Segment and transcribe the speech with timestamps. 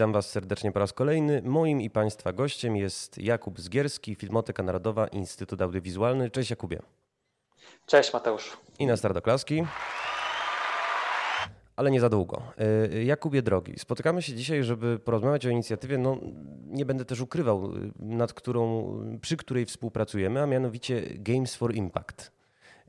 [0.00, 1.42] Witam Was serdecznie po raz kolejny.
[1.42, 6.30] Moim i Państwa gościem jest Jakub Zgierski, Filmoteka Narodowa, Instytut Audiowizualny.
[6.30, 6.82] Cześć Jakubie.
[7.86, 8.56] Cześć Mateusz.
[8.78, 9.64] I na start oklaski.
[11.76, 12.42] Ale nie za długo.
[12.92, 16.18] E, Jakubie drogi, spotykamy się dzisiaj, żeby porozmawiać o inicjatywie, no
[16.66, 22.39] nie będę też ukrywał, nad którą, przy której współpracujemy, a mianowicie Games for Impact.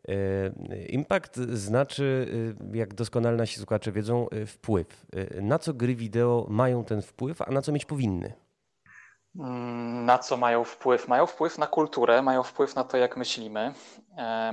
[0.08, 2.28] E, impact znaczy,
[2.74, 5.06] e, jak doskonale nasi słuchacze wiedzą, e, wpływ.
[5.42, 8.34] Na co gry wideo mają ten wpływ, a na co mieć powinny?
[9.40, 11.08] Mm, na co mają wpływ?
[11.08, 13.74] Mają wpływ na kulturę, mają wpływ na to, jak myślimy,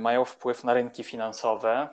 [0.01, 1.89] mają wpływ na rynki finansowe,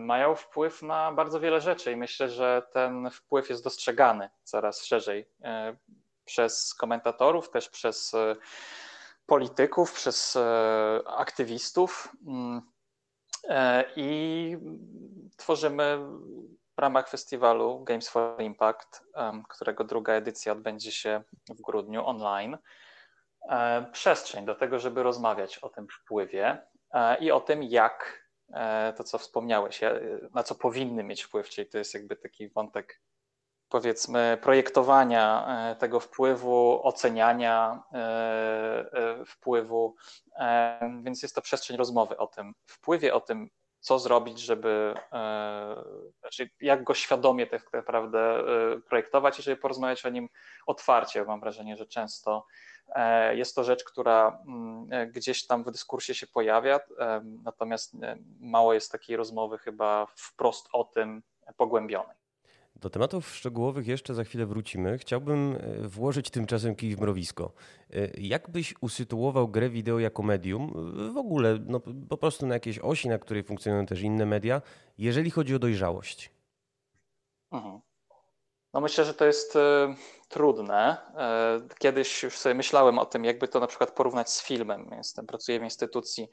[0.00, 5.28] mają wpływ na bardzo wiele rzeczy i myślę, że ten wpływ jest dostrzegany coraz szerzej
[6.24, 8.14] przez komentatorów, też przez
[9.32, 12.12] polityków, przez e, aktywistów.
[12.26, 12.62] Mm,
[13.48, 14.56] e, i
[15.36, 15.98] tworzymy
[16.76, 19.04] w ramach festiwalu Games for Impact,
[19.48, 22.58] którego druga edycja odbędzie się w grudniu online,
[23.48, 26.66] e, przestrzeń do tego, żeby rozmawiać o tym wpływie
[27.20, 28.28] i o tym, jak
[28.96, 29.80] to, co wspomniałeś,
[30.34, 33.00] na co powinny mieć wpływ, czyli to jest jakby taki wątek
[33.72, 37.98] powiedzmy, projektowania e, tego wpływu, oceniania e,
[38.92, 39.96] e, wpływu,
[41.02, 44.94] więc jest to przestrzeń rozmowy o tym wpływie, o tym, co zrobić, żeby,
[46.20, 48.44] znaczy jak go świadomie tak naprawdę
[48.88, 50.28] projektować i żeby porozmawiać o nim
[50.66, 51.24] otwarcie.
[51.24, 52.46] Mam wrażenie, że często
[53.32, 56.80] jest to rzecz, która mm, gdzieś tam w dyskursie się pojawia,
[57.22, 57.96] natomiast
[58.40, 61.22] mało jest takiej rozmowy chyba wprost o tym
[61.56, 62.21] pogłębionej.
[62.82, 64.98] Do tematów szczegółowych jeszcze za chwilę wrócimy.
[64.98, 67.52] Chciałbym e, włożyć tymczasem kij w mrowisko.
[67.90, 70.72] E, jak byś usytuował grę wideo jako medium,
[71.14, 74.62] w ogóle no, po prostu na jakiejś osi, na której funkcjonują też inne media,
[74.98, 76.30] jeżeli chodzi o dojrzałość?
[77.52, 77.80] Mhm.
[78.74, 79.54] No myślę, że to jest
[80.28, 80.96] trudne.
[81.78, 84.90] Kiedyś już sobie myślałem o tym, jakby to na przykład porównać z filmem.
[84.96, 86.28] Jestem, pracuję w instytucji,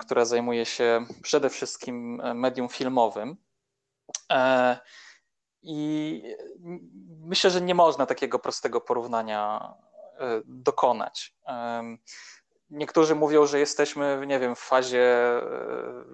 [0.00, 3.36] która zajmuje się przede wszystkim medium filmowym.
[5.62, 6.22] I
[7.20, 9.74] myślę, że nie można takiego prostego porównania
[10.18, 11.34] e, dokonać.
[12.70, 16.04] Niektórzy mówią, że jesteśmy, nie wiem, w fazie e,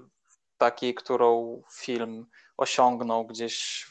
[0.59, 2.27] takiej, którą film
[2.57, 3.87] osiągnął gdzieś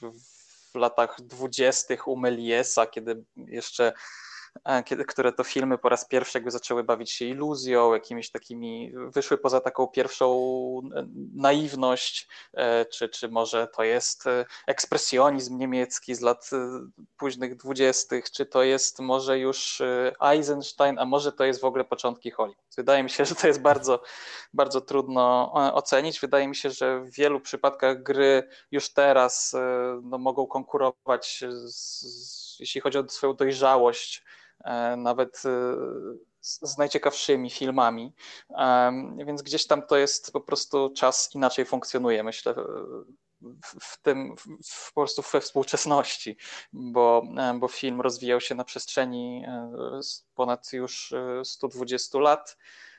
[0.73, 3.93] w latach dwudziestych u Meliesa, kiedy jeszcze
[4.85, 9.37] kiedy, które to filmy po raz pierwszy jakby zaczęły bawić się iluzją, jakimiś takimi, wyszły
[9.37, 10.27] poza taką pierwszą
[10.95, 14.23] e, naiwność, e, czy, czy może to jest
[14.67, 16.49] ekspresjonizm niemiecki z lat
[17.17, 19.81] późnych dwudziestych, czy to jest może już
[20.21, 22.65] Eisenstein, a może to jest w ogóle początki Hollywood.
[22.77, 24.03] Wydaje mi się, że to jest bardzo,
[24.53, 26.19] bardzo trudno ocenić.
[26.19, 29.55] Wydaje mi się, że w wielu przypadkach gry już teraz
[30.03, 34.44] no, mogą konkurować z, jeśli chodzi o swoją dojrzałość E,
[34.97, 35.75] nawet e,
[36.41, 38.13] z najciekawszymi filmami,
[39.25, 42.55] więc gdzieś tam to jest po prostu czas inaczej funkcjonuje, myślę,
[43.79, 46.37] w tym, w, po prostu we współczesności,
[46.73, 49.45] bo, e, bo film rozwijał się na przestrzeni
[50.35, 52.57] ponad już 120 lat.
[52.59, 52.94] E,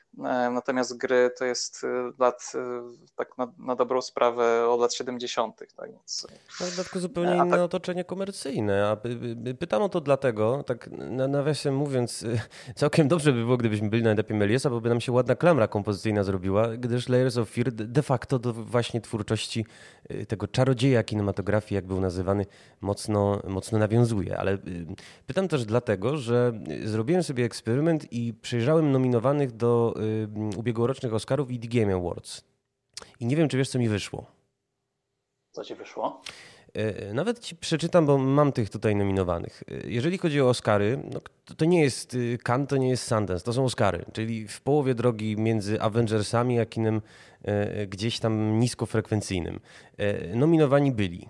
[0.51, 2.81] natomiast gry to jest e, lat, e,
[3.15, 5.59] tak na, na dobrą sprawę, od lat 70.
[5.75, 6.27] Tak więc,
[6.59, 7.59] no, w dodatku zupełnie inne tak...
[7.59, 8.87] otoczenie komercyjne.
[8.87, 8.97] A
[9.59, 10.89] pytam o to dlatego, tak
[11.29, 12.25] nawiasem mówiąc,
[12.75, 15.67] całkiem dobrze by było, gdybyśmy byli na etapie Meliesa, bo by nam się ładna klamra
[15.67, 19.65] kompozycyjna zrobiła, gdyż Layers of Fear de facto do właśnie twórczości
[20.27, 22.45] tego czarodzieja kinematografii, jak był nazywany,
[22.81, 24.37] mocno, mocno nawiązuje.
[24.37, 24.57] Ale
[25.27, 29.93] pytam też dlatego, że zrobiłem sobie eksperyment i przejrzałem nominowanych do
[30.57, 32.43] ubiegłorocznych Oscarów i The Game Awards.
[33.19, 34.25] I nie wiem, czy wiesz, co mi wyszło.
[35.51, 36.21] Co ci wyszło?
[36.77, 39.63] Y, nawet ci przeczytam, bo mam tych tutaj nominowanych.
[39.71, 41.19] Y, jeżeli chodzi o Oscary, no
[41.57, 45.37] to nie jest Cannes, to nie jest Sundance, to są Oscary, czyli w połowie drogi
[45.37, 47.01] między Avengersami a kinem
[47.87, 49.59] gdzieś tam niskofrekwencyjnym.
[50.35, 51.27] Nominowani byli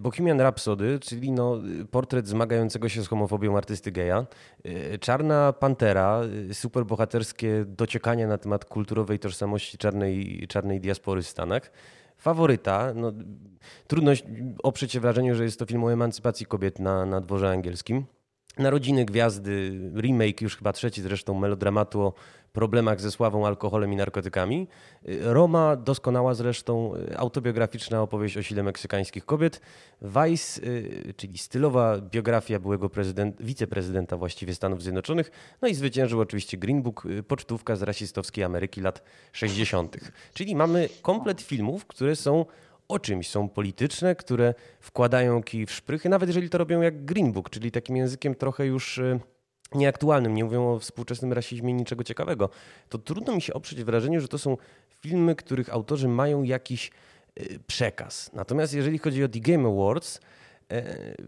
[0.00, 1.58] Bohemian Rhapsody, czyli no,
[1.90, 4.26] portret zmagającego się z homofobią artysty geja.
[4.64, 11.70] E, Czarna Pantera, e, superbohaterskie dociekanie na temat kulturowej tożsamości czarnej, czarnej diaspory w Stanach.
[12.18, 13.12] Faworyta, no,
[13.86, 14.12] trudno
[14.62, 18.04] oprzeć się wrażeniu, że jest to film o emancypacji kobiet na, na dworze angielskim.
[18.56, 22.12] Narodziny Gwiazdy, remake, już chyba trzeci zresztą, melodramatu o
[22.52, 24.68] problemach ze sławą, alkoholem i narkotykami.
[25.22, 29.60] Roma, doskonała zresztą, autobiograficzna opowieść o sile meksykańskich kobiet.
[30.02, 35.30] Vice, y, czyli stylowa biografia byłego prezydent, wiceprezydenta właściwie Stanów Zjednoczonych.
[35.62, 39.02] No i zwyciężył oczywiście Green Book, y, pocztówka z rasistowskiej Ameryki lat
[39.32, 39.96] 60.
[40.34, 42.44] Czyli mamy komplet filmów, które są
[42.88, 47.32] o czymś, są polityczne, które wkładają kij w szprychy, nawet jeżeli to robią jak Green
[47.32, 49.20] Book, czyli takim językiem trochę już y,
[49.74, 52.50] nieaktualnym, nie mówią o współczesnym rasizmie niczego ciekawego,
[52.88, 54.56] to trudno mi się oprzeć wrażeniu, że to są
[55.00, 56.90] filmy, których autorzy mają jakiś
[57.40, 58.30] y, przekaz.
[58.32, 60.20] Natomiast jeżeli chodzi o The Game Awards,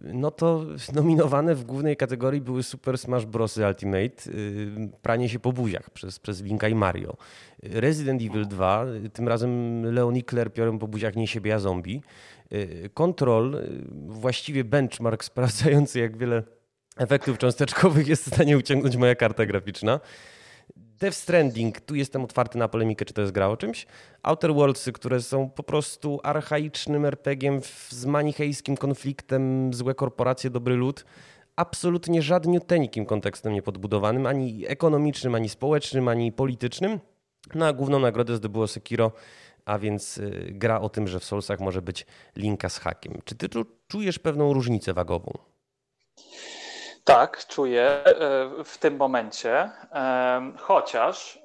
[0.02, 3.56] no to nominowane w głównej kategorii były Super Smash Bros.
[3.56, 7.16] Ultimate, y, pranie się po buziach przez, przez Linka i Mario.
[7.62, 12.02] Resident Evil 2, tym razem Leonie Claire piorem po buziach nie siebie, a zombie.
[12.52, 16.42] Y, Control, y, właściwie benchmark sprawdzający jak wiele
[16.96, 20.00] efektów cząsteczkowych jest w stanie uciągnąć moja karta graficzna.
[21.00, 23.86] Death Stranding, tu jestem otwarty na polemikę, czy to jest gra o czymś.
[24.22, 31.04] Outer Worldsy, które są po prostu archaicznym RPG z manichejskim konfliktem, złe korporacje, dobry lud.
[31.56, 37.00] Absolutnie żadniuteńkim kontekstem niepodbudowanym, ani ekonomicznym, ani społecznym, ani politycznym.
[37.54, 39.12] No, główną nagrodę zdobyło Sekiro,
[39.64, 42.06] a więc y, gra o tym, że w Soulsach może być
[42.36, 43.18] linka z hakiem.
[43.24, 43.48] Czy ty
[43.88, 45.38] czujesz pewną różnicę wagową?
[47.04, 51.40] Tak, czuję e, w tym momencie, e, chociaż e,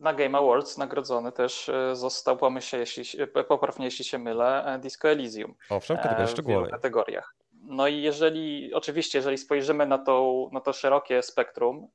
[0.00, 5.54] na Game Awards nagrodzony też został, pomyśl jeśli, poprawnie jeśli się mylę, Disco Elysium.
[5.70, 6.68] Owszem, kategorii szczegółowej.
[6.68, 7.34] W kategoriach.
[7.62, 11.88] No i jeżeli, oczywiście, jeżeli spojrzymy na to, na to szerokie spektrum,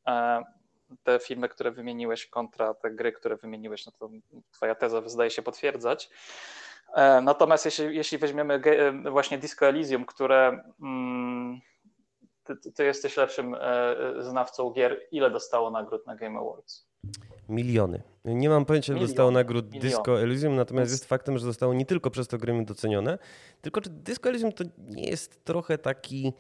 [1.04, 4.10] te filmy, które wymieniłeś kontra te gry, które wymieniłeś, no to
[4.52, 6.10] twoja teza zdaje się potwierdzać.
[7.22, 8.62] Natomiast jeśli, jeśli weźmiemy
[9.12, 10.64] właśnie Disco Elysium, które...
[10.82, 11.62] Mm,
[12.46, 15.02] ty, ty jesteś lepszym e, e, znawcą gier.
[15.12, 16.88] Ile dostało nagród na Game Awards?
[17.50, 18.04] Miliony.
[18.26, 19.90] Nie mam pojęcia, ile dostało nagród Miliony.
[19.90, 23.18] Disco Elysium, natomiast jest faktem, że zostało nie tylko przez to gremium docenione,
[23.62, 26.34] tylko czy Disco Elysium to nie jest trochę taki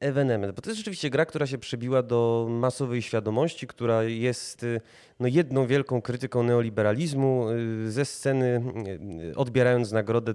[0.00, 4.80] ewenement, bo to jest rzeczywiście gra, która się przebiła do masowej świadomości, która jest y,
[5.20, 7.50] no, jedną wielką krytyką neoliberalizmu.
[7.50, 8.62] Y, ze sceny,
[9.32, 10.34] y, odbierając nagrodę,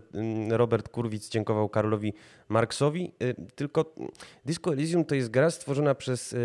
[0.49, 2.13] Robert Kurwic dziękował Karolowi
[2.49, 3.11] Marksowi.
[3.55, 3.95] Tylko
[4.45, 6.35] Disco Elysium to jest gra stworzona przez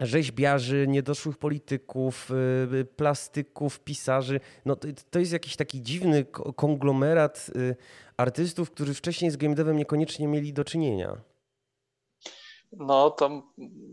[0.00, 2.30] rzeźbiarzy, niedoszłych polityków,
[2.96, 4.40] plastyków, pisarzy.
[4.64, 6.24] No to, to jest jakiś taki dziwny
[6.56, 7.50] konglomerat
[8.16, 11.16] artystów, którzy wcześniej z game devem niekoniecznie mieli do czynienia.
[12.76, 13.42] No to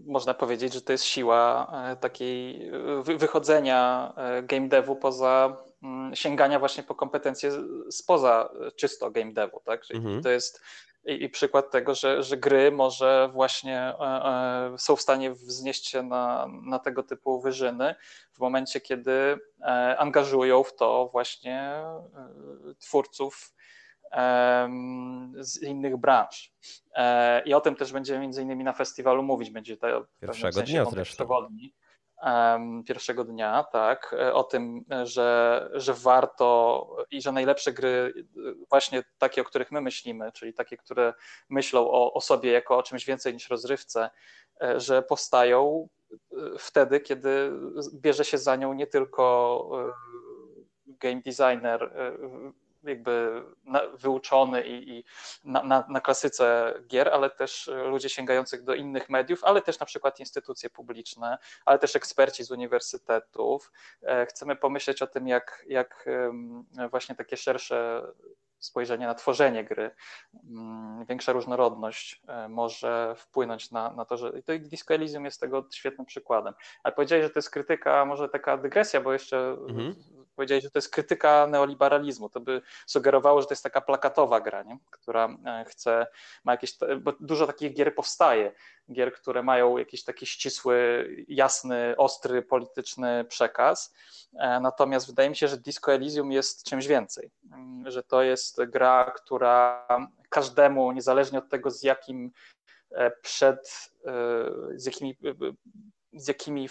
[0.05, 6.15] można powiedzieć, że to jest siła e, takiej e, wychodzenia e, game devu poza mm,
[6.15, 7.51] sięgania właśnie po kompetencje
[7.89, 9.81] spoza czysto game devu, tak?
[9.81, 10.23] Czyli mhm.
[10.23, 10.61] to jest
[11.05, 13.93] i, i, przykład tego, że, że gry może właśnie
[14.77, 17.95] są w stanie wznieść się na, na tego typu wyżyny
[18.33, 19.39] w momencie, kiedy
[19.97, 21.73] angażują w to właśnie
[22.79, 23.53] twórców
[25.39, 26.53] z innych branż.
[26.95, 29.49] E, I o tym też będziemy między innymi na festiwalu mówić.
[29.49, 31.15] Będzie to pierwszego sensie dnia zresztą.
[31.15, 31.73] Przewodni.
[32.87, 38.13] Pierwszego dnia, tak, e, o tym, że, że warto i że najlepsze gry,
[38.69, 41.13] właśnie takie, o których my myślimy, czyli takie, które
[41.49, 44.09] myślą o, o sobie jako o czymś więcej niż rozrywce,
[44.61, 45.87] e, że powstają
[46.57, 47.51] wtedy, kiedy
[47.93, 49.69] bierze się za nią nie tylko
[50.85, 51.93] game designer
[52.83, 53.43] jakby
[53.93, 55.03] wyuczony i, i
[55.43, 59.85] na, na, na, klasyce gier, ale też ludzie sięgających do innych mediów, ale też na
[59.85, 63.71] przykład instytucje publiczne, ale też eksperci z uniwersytetów.
[64.01, 66.05] E, chcemy pomyśleć o tym, jak, jak
[66.89, 68.03] właśnie takie szersze
[68.61, 69.91] spojrzenie na tworzenie gry,
[70.49, 75.67] mm, większa różnorodność e, może wpłynąć na, na to, że to Disco Elysium jest tego
[75.71, 76.53] świetnym przykładem.
[76.83, 79.37] Ale powiedziałeś, że to jest krytyka, może taka dygresja, bo jeszcze
[79.69, 79.95] mhm
[80.41, 82.29] powiedziałeś, że to jest krytyka neoliberalizmu.
[82.29, 84.77] To by sugerowało, że to jest taka plakatowa gra, nie?
[84.91, 86.07] która e, chce,
[86.43, 88.51] ma jakieś, bo dużo takich gier powstaje,
[88.91, 93.93] gier, które mają jakiś taki ścisły, jasny, ostry polityczny przekaz.
[94.33, 98.63] E, natomiast wydaje mi się, że Disco Elysium jest czymś więcej, mm, że to jest
[98.63, 99.87] gra, która
[100.29, 102.31] każdemu, niezależnie od tego, z jakim
[102.91, 103.91] e, przed,
[104.75, 105.17] z jakimi
[106.13, 106.69] z jakimi,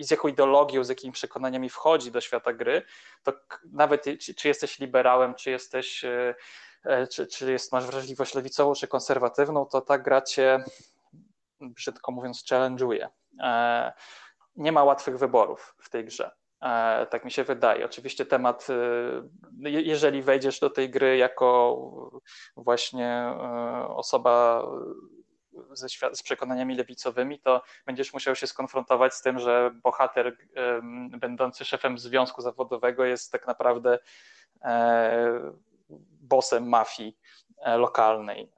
[0.00, 2.82] z jaką ideologią, z jakimi przekonaniami wchodzi do świata gry,
[3.22, 3.32] to
[3.72, 4.04] nawet
[4.36, 6.34] czy jesteś liberałem, czy jesteś, e,
[6.84, 10.64] e, czy, czy jest, masz wrażliwość lewicową, czy konserwatywną, to ta gra cię,
[11.60, 13.08] brzydko mówiąc, challenge'uje.
[13.40, 13.92] E,
[14.56, 16.30] nie ma łatwych wyborów w tej grze.
[17.10, 17.84] Tak mi się wydaje.
[17.84, 18.66] Oczywiście temat,
[19.62, 21.76] jeżeli wejdziesz do tej gry jako
[22.56, 23.34] właśnie
[23.88, 24.64] osoba
[25.72, 30.36] ze z przekonaniami lewicowymi, to będziesz musiał się skonfrontować z tym, że bohater
[31.12, 33.98] będący szefem związku zawodowego jest tak naprawdę
[34.62, 35.52] e,
[36.20, 37.18] bosem mafii
[37.58, 38.52] e, lokalnej.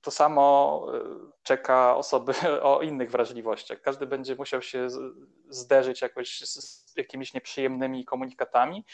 [0.00, 1.00] To samo e,
[1.42, 3.80] czeka osoby o innych wrażliwościach.
[3.80, 4.88] Każdy będzie musiał się
[5.48, 8.84] zderzyć jakoś z jakimiś nieprzyjemnymi komunikatami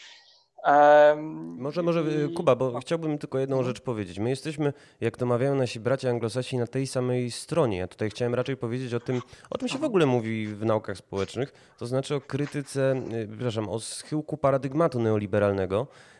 [1.56, 2.34] może, może i...
[2.34, 3.74] Kuba, bo chciałbym tylko jedną mhm.
[3.74, 4.18] rzecz powiedzieć.
[4.18, 7.78] My jesteśmy, jak to mawiają nasi bracia anglosasi, na tej samej stronie.
[7.78, 10.96] Ja tutaj chciałem raczej powiedzieć o tym, o czym się w ogóle mówi w naukach
[10.96, 15.86] społecznych, to znaczy o krytyce, y, przepraszam, o schyłku paradygmatu neoliberalnego,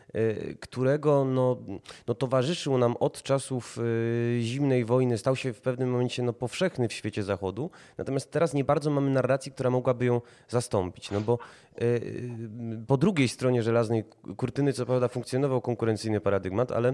[0.59, 1.57] którego no,
[2.07, 6.87] no towarzyszył nam od czasów y, zimnej wojny, stał się w pewnym momencie no, powszechny
[6.87, 7.69] w świecie zachodu.
[7.97, 11.11] Natomiast teraz nie bardzo mamy narracji, która mogłaby ją zastąpić.
[11.11, 11.39] No bo
[11.81, 12.31] y,
[12.87, 14.03] po drugiej stronie żelaznej
[14.37, 16.93] kurtyny, co prawda, funkcjonował konkurencyjny paradygmat, ale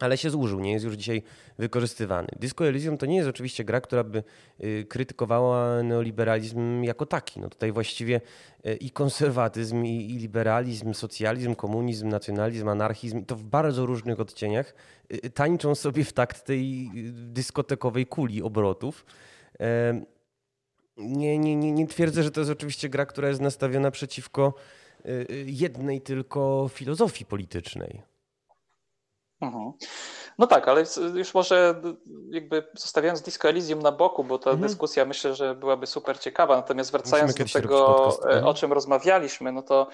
[0.00, 1.22] ale się złużył, nie jest już dzisiaj
[1.58, 2.28] wykorzystywany.
[2.40, 4.22] Disco Elysium to nie jest oczywiście gra, która by
[4.64, 7.40] y, krytykowała neoliberalizm jako taki.
[7.40, 8.20] No tutaj właściwie
[8.66, 14.74] y, i konserwatyzm, i, liberalizm, socjalizm, komunizm, nacjonalizm, anarchizm, to w bardzo różnych odcieniach
[15.24, 19.06] y, tańczą sobie w takt tej dyskotekowej kuli obrotów.
[20.96, 24.54] Nie, nie, nie, nie twierdzę, że to jest oczywiście gra, która jest nastawiona przeciwko
[25.46, 28.11] jednej tylko filozofii politycznej.
[29.42, 29.72] Mhm.
[30.38, 30.84] No tak, ale
[31.14, 31.82] już może
[32.30, 34.68] jakby zostawiając Disco Elysium na boku, bo ta mhm.
[34.68, 38.44] dyskusja myślę, że byłaby super ciekawa, natomiast wracając do tego, e, mhm.
[38.44, 39.88] o czym rozmawialiśmy, no to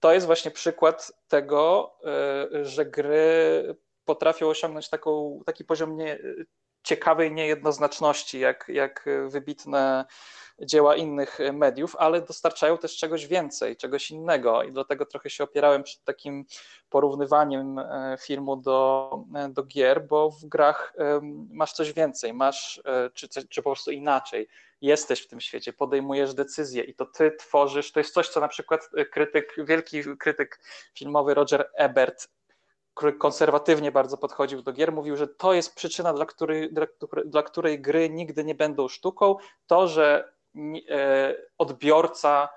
[0.00, 6.18] to jest właśnie przykład tego, e, że gry potrafią osiągnąć taką, taki poziom nie,
[6.84, 10.04] ciekawej niejednoznaczności, jak, jak wybitne
[10.60, 14.62] dzieła innych mediów, ale dostarczają też czegoś więcej, czegoś innego.
[14.62, 16.44] I dlatego trochę się opierałem przed takim
[16.90, 20.94] porównywaniem e, filmu do, e, do gier, bo w grach
[21.50, 24.48] masz coś więcej, masz, e, czy, czy po prostu inaczej,
[24.80, 28.48] jesteś w tym świecie, podejmujesz decyzje i to ty tworzysz, to jest coś, co na
[28.48, 30.60] przykład krytyk, wielki krytyk
[30.94, 32.28] filmowy Roger Ebert
[32.94, 36.86] który konserwatywnie bardzo podchodził do gier, mówił, że to jest przyczyna, dla której, dla,
[37.24, 39.36] dla której gry nigdy nie będą sztuką,
[39.66, 40.34] to, że
[40.90, 42.48] E, odbiorca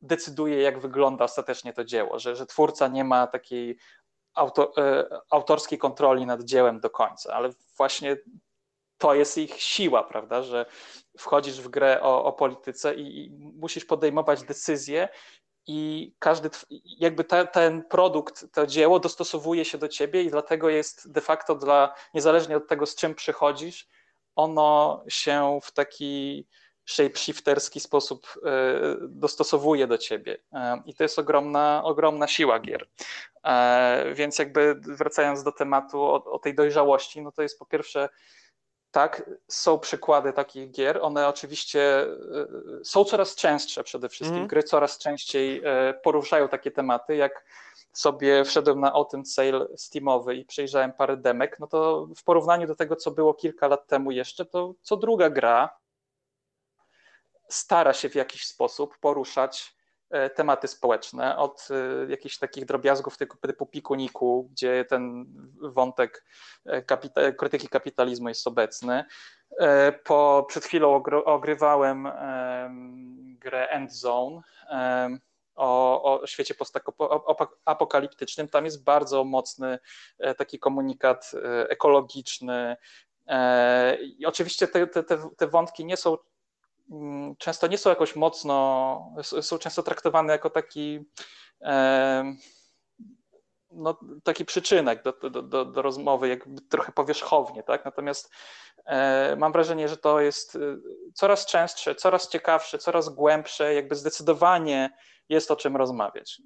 [0.00, 3.78] decyduje, jak wygląda ostatecznie to dzieło, że, że twórca nie ma takiej
[4.36, 8.16] e, autorskiej kontroli nad dziełem do końca, ale właśnie
[8.98, 10.66] to jest ich siła, prawda, że
[11.18, 15.08] wchodzisz w grę o, o polityce i, i, musisz podejmować decyzje
[15.66, 16.50] i każdy,
[16.84, 21.54] jakby te, ten produkt, to dzieło dostosowuje się do ciebie i dlatego jest de facto
[21.54, 23.88] dla, niezależnie od tego, z czym przychodzisz,
[24.36, 26.46] ono się w taki
[26.86, 28.50] shapeshifterski sposób e,
[29.00, 30.38] dostosowuje do ciebie.
[30.52, 32.88] E, I to jest ogromna, ogromna siła gier.
[33.44, 38.08] E, więc jakby wracając do tematu o, o tej dojrzałości, no to jest po pierwsze
[38.94, 40.98] tak, są przykłady takich gier.
[41.02, 42.06] One oczywiście
[42.84, 44.36] są coraz częstsze przede wszystkim.
[44.36, 44.48] Mm.
[44.48, 45.62] Gry coraz częściej
[46.02, 47.16] poruszają takie tematy.
[47.16, 47.44] Jak
[47.92, 52.76] sobie wszedłem na Autumn Sale Steamowy i przejrzałem parę demek, no to w porównaniu do
[52.76, 55.76] tego, co było kilka lat temu jeszcze, to co druga gra
[57.48, 59.73] stara się w jakiś sposób poruszać e,
[60.34, 65.26] tematy społeczne, od e, jakichś takich drobiazgów typu, typu pikuniku, gdzie ten
[65.60, 66.24] wątek
[66.64, 69.04] e, kapita krytyki kapitalizmu jest obecny.
[70.04, 72.08] Po, przed chwilą ogrywałem
[73.38, 74.40] grę Endzone
[75.54, 78.48] o, o świecie postapokaliptycznym.
[78.48, 79.78] Tam jest bardzo mocny
[80.38, 81.32] taki komunikat
[81.68, 82.76] ekologiczny.
[84.18, 85.02] I oczywiście te, te,
[85.36, 86.16] te wątki nie są
[87.38, 91.04] często nie są jakoś mocno, są często traktowane jako taki
[93.74, 97.84] no, taki przyczynek do, do, do, do rozmowy, jakby trochę powierzchownie, tak?
[97.84, 98.32] Natomiast
[98.86, 100.58] e, mam wrażenie, że to jest e,
[101.14, 104.90] coraz częstsze, coraz ciekawsze, coraz głębsze, jakby zdecydowanie
[105.28, 106.42] jest o czym rozmawiać.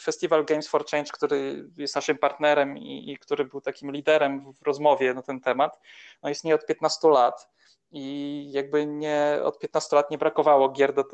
[0.00, 4.62] Festival Games for Change, który jest naszym partnerem i, i który był takim liderem w
[4.62, 5.80] rozmowie na ten temat,
[6.22, 7.53] no istnieje od 15 lat
[7.94, 11.06] i jakby nie, od 15 lat nie brakowało gier do, e,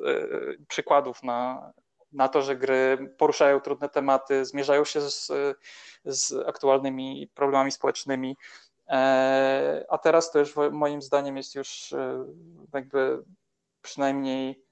[0.68, 1.72] przykładów na,
[2.12, 5.32] na to, że gry poruszają trudne tematy, zmierzają się z,
[6.04, 8.36] z aktualnymi problemami społecznymi.
[8.88, 12.24] E, a teraz to już moim zdaniem jest już e,
[12.74, 13.24] jakby
[13.82, 14.64] przynajmniej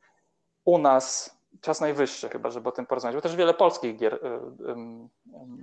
[0.64, 4.18] u nas czas najwyższy chyba, żeby o tym porozmawiać, bo też wiele polskich gier y,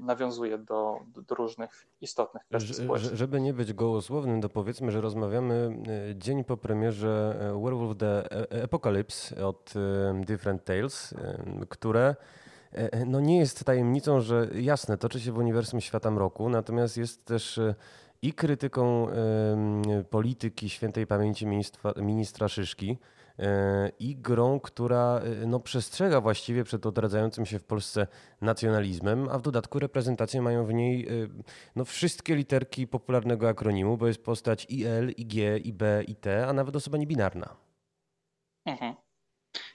[0.05, 3.15] nawiązuje do, do różnych istotnych kwestii społecznych.
[3.15, 5.77] Żeby nie być gołosłownym, to powiedzmy, że rozmawiamy
[6.11, 8.23] y, dzień po premierze y, Werewolf the
[8.63, 9.73] Apocalypse od
[10.25, 11.13] Different Tales,
[11.69, 12.15] które
[13.05, 17.59] no nie jest tajemnicą, że jasne, toczy się w uniwersum świata mroku, natomiast jest też
[18.21, 19.07] i krytyką
[20.09, 23.24] polityki świętej pamięci ministra, ministra Szyszki, E,
[23.99, 28.07] i grą, która e, no, przestrzega właściwie przed odradzającym się w Polsce
[28.41, 31.11] nacjonalizmem, a w dodatku reprezentację mają w niej e,
[31.75, 36.15] no, wszystkie literki popularnego akronimu, bo jest postać i L, i G, i B, i
[36.15, 37.55] T, a nawet osoba niebinarna.
[38.65, 38.95] Mhm.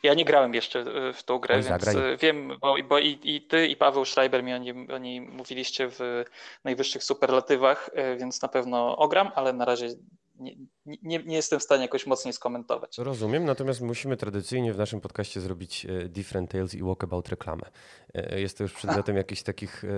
[0.03, 2.17] Ja nie grałem jeszcze w tą grę, Oj, więc zagraj.
[2.17, 6.25] wiem, bo, bo i, i, ty, i Paweł Schreiber mi oni, oni mówiliście w
[6.65, 9.89] najwyższych superlatywach, więc na pewno ogram, ale na razie
[10.41, 10.57] nie,
[10.87, 12.99] nie, nie, jestem w stanie jakoś mocniej skomentować.
[12.99, 17.71] Rozumiem, natomiast musimy tradycyjnie w naszym podcaście zrobić e, Different Tales i Walkabout reklamę.
[18.15, 19.89] E, jest to już przedmiotem jakichś takich e,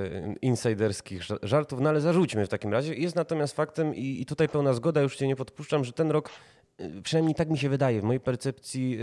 [0.42, 2.94] insiderskich żartów, no ale zarzućmy w takim razie.
[2.94, 6.30] Jest natomiast faktem i, i tutaj pełna zgoda, już cię nie podpuszczam, że ten rok
[7.02, 8.98] przynajmniej tak mi się wydaje, w mojej percepcji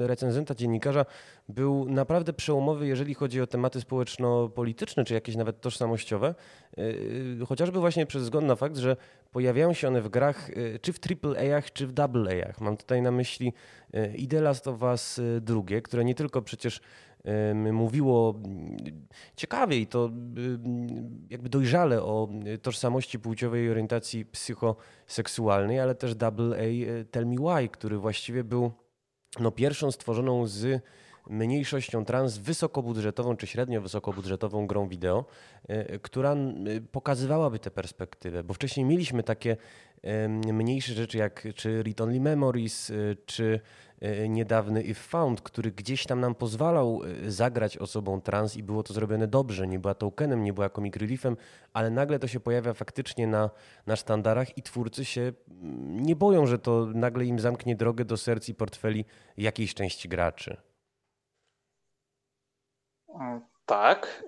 [0.00, 1.06] recenzenta, dziennikarza,
[1.48, 6.34] był naprawdę przełomowy, jeżeli chodzi o tematy społeczno-polityczne, czy jakieś nawet tożsamościowe.
[7.46, 8.96] Chociażby właśnie przez wzgląd na fakt, że
[9.32, 10.50] pojawiają się one w grach
[10.82, 12.60] czy w AAA-ach, czy w AA-ach.
[12.60, 13.52] Mam tutaj na myśli
[14.16, 14.80] i The Last of
[15.40, 16.80] drugie, które nie tylko przecież
[17.72, 18.34] mówiło
[19.36, 20.10] ciekawie i to
[21.30, 22.28] jakby dojrzale o
[22.62, 28.44] tożsamości płciowej i orientacji psychoseksualnej, ale też Double A e, Tell Me Why, który właściwie
[28.44, 28.70] był
[29.40, 30.82] no, pierwszą stworzoną z
[31.30, 35.24] mniejszością trans wysokobudżetową czy średnio wysokobudżetową grą wideo,
[35.68, 36.36] e, która
[36.92, 39.56] pokazywałaby tę perspektywę, bo wcześniej mieliśmy takie
[40.52, 42.94] mniejsze rzeczy jak czy Read Only Memories, e,
[43.26, 43.60] czy
[44.28, 48.94] niedawny If Found, który gdzieś tam nam pozwalał e, zagrać osobą trans i było to
[48.94, 49.66] zrobione dobrze.
[49.66, 51.36] Nie była tokenem, nie była comic reliefem,
[51.72, 53.50] ale nagle to się pojawia faktycznie na,
[53.86, 58.16] na sztandarach i twórcy się mm, nie boją, że to nagle im zamknie drogę do
[58.16, 59.04] serc i portfeli
[59.36, 60.56] jakiejś części graczy.
[63.66, 64.24] Tak.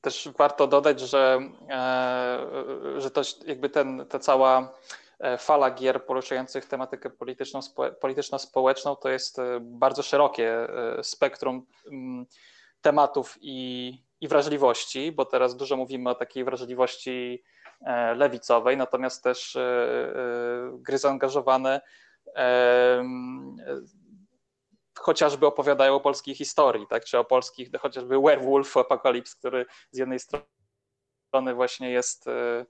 [0.00, 1.38] Też warto dodać, że,
[1.70, 4.72] e, że to jakby ten, ta cała
[5.03, 5.03] E,
[5.38, 7.10] fala gier poruszających tematykę
[8.00, 12.26] polityczno-społeczną to jest e, bardzo szerokie e, spektrum mm,
[12.80, 17.42] tematów i, i wrażliwości, bo teraz dużo mówimy o takiej wrażliwości
[18.16, 19.58] lewicowej, natomiast też
[20.72, 21.80] gry zaangażowane
[24.98, 27.04] chociażby opowiadają o polskiej historii, tak?
[27.04, 32.66] czy o polskich, chociażby Werewolf Apocalypse, który z jednej strony właśnie jest E,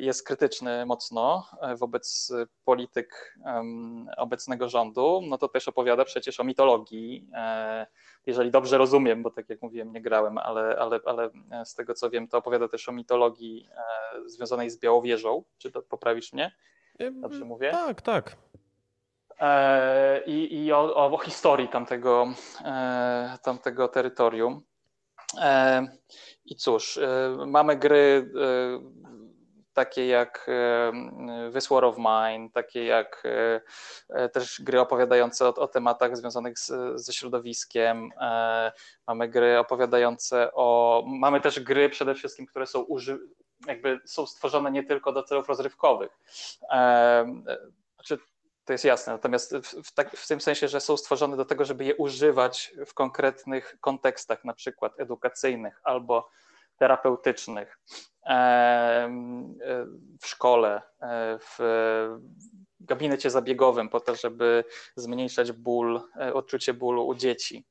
[0.00, 2.32] jest krytyczny mocno e, wobec
[2.64, 3.38] polityk
[4.16, 7.28] obecnego rządu, no to też opowiada przecież o mitologii.
[7.34, 7.86] E,
[8.26, 11.30] jeżeli dobrze rozumiem, bo tak jak mówiłem, nie grałem, ale, ale, ale
[11.64, 13.68] z tego co wiem, to opowiada też o mitologii
[14.26, 15.44] związanej z Białowieżą.
[15.58, 16.52] Czy to poprawisz mnie?
[17.12, 17.70] Dobrze mówię?
[17.70, 18.36] Tak, tak.
[20.26, 22.26] I, i o, o, historii tamtego,
[23.42, 24.62] tamtego terytorium.
[26.44, 27.00] I cóż,
[27.46, 28.30] mamy gry
[29.74, 30.46] takie jak
[31.52, 33.60] This War of Mine, takie jak e,
[34.08, 38.10] e, też gry opowiadające o, o tematach związanych z, ze środowiskiem.
[38.20, 38.72] E,
[39.06, 41.02] mamy gry opowiadające o.
[41.06, 43.18] Mamy też gry przede wszystkim, które są uży,
[43.66, 46.18] jakby są stworzone nie tylko do celów rozrywkowych.
[47.94, 48.18] Znaczy,
[48.64, 51.84] to jest jasne, natomiast w, tak, w, tym sensie, że są stworzone do tego, żeby
[51.84, 56.30] je używać w konkretnych kontekstach, na przykład edukacyjnych albo
[56.76, 57.78] terapeutycznych
[60.20, 61.58] w szkole, e, w
[62.80, 64.64] gabinecie zabiegowym po to, żeby
[64.96, 67.64] zmniejszać ból, e, odczucie bólu u dzieci,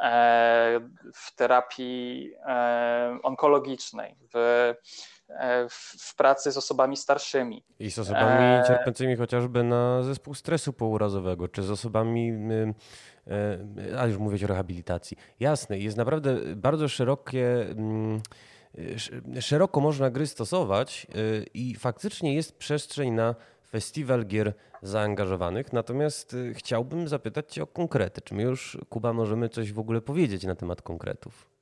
[0.00, 0.80] e,
[1.14, 2.32] w terapii
[3.22, 4.74] onkologicznej, w,
[5.70, 7.64] w pracy z osobami starszymi.
[7.78, 12.32] I z osobami cierpiącymi chociażby na zespół stresu pourazowego, czy z osobami
[13.98, 15.16] a już mówić o rehabilitacji.
[15.40, 17.66] Jasne, jest naprawdę bardzo szerokie
[19.40, 23.34] szeroko można gry stosować y, i faktycznie jest przestrzeń na
[23.70, 25.72] festiwal gier zaangażowanych.
[25.72, 28.20] Natomiast y, chciałbym zapytać Cię o konkrety.
[28.20, 31.59] Czy my już, Kuba, możemy coś w ogóle powiedzieć na temat konkretów?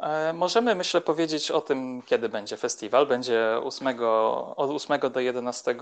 [0.00, 3.06] E, możemy, myślę, powiedzieć o tym, kiedy będzie festiwal.
[3.06, 3.88] Będzie 8,
[4.56, 5.74] od 8 do 11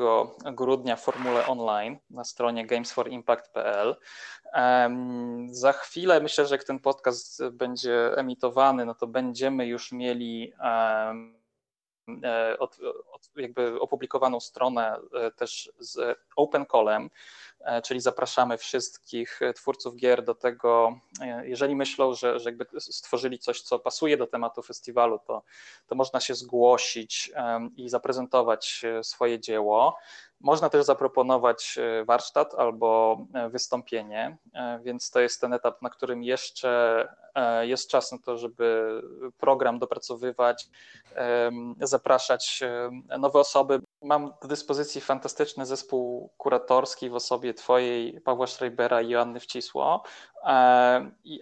[0.52, 3.96] grudnia w formule online na stronie gamesforimpact.pl.
[5.50, 12.56] Za chwilę myślę, że jak ten podcast będzie emitowany, no to będziemy już mieli e,
[13.36, 17.10] jakby opublikowaną stronę e, też z Open Callem,
[17.84, 20.98] czyli zapraszamy wszystkich twórców gier do tego,
[21.42, 25.42] jeżeli myślą, że, że jakby stworzyli coś, co pasuje do tematu festiwalu, to,
[25.86, 27.32] to można się zgłosić
[27.76, 29.98] i zaprezentować swoje dzieło.
[30.40, 35.90] Można też zaproponować e, warsztat albo e, wystąpienie, e, więc to jest ten etap, na
[35.90, 37.08] którym jeszcze
[37.60, 39.02] jest czas na to, żeby
[39.38, 40.68] program dopracowywać,
[41.80, 42.60] zapraszać
[43.18, 43.80] nowe osoby.
[44.02, 50.02] Mam do dyspozycji fantastyczny zespół kuratorski w osobie Twojej, Pawła Schreibera i Joanny Wcisło,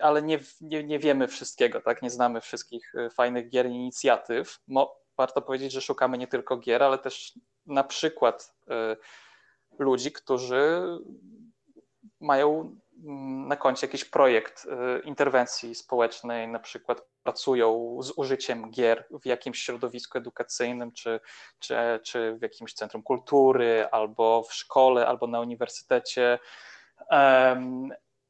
[0.01, 2.03] ale nie, nie, nie wiemy wszystkiego, tak?
[2.03, 4.61] nie znamy wszystkich fajnych gier i inicjatyw.
[5.17, 8.97] Warto powiedzieć, że szukamy nie tylko gier, ale też na przykład y,
[9.79, 10.83] ludzi, którzy
[12.21, 12.77] mają
[13.49, 14.67] na koncie jakiś projekt
[15.05, 21.21] interwencji społecznej, na przykład pracują z użyciem gier w jakimś środowisku edukacyjnym, czy,
[21.59, 26.39] czy, czy w jakimś centrum kultury, albo w szkole, albo na uniwersytecie,